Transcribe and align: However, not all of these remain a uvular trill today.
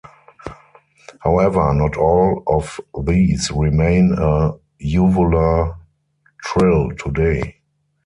However, 1.19 1.75
not 1.75 1.95
all 1.95 2.41
of 2.47 2.79
these 3.05 3.51
remain 3.51 4.15
a 4.17 4.51
uvular 4.83 5.75
trill 6.43 6.89
today. 6.97 7.57